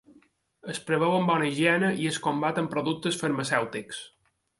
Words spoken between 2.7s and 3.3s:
productes